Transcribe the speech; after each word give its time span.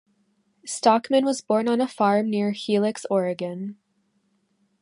Stockman 0.65 1.25
was 1.25 1.41
born 1.41 1.67
on 1.69 1.79
a 1.79 1.87
farm 1.87 2.27
near 2.27 2.53
Helix, 2.53 3.05
Oregon. 3.11 3.77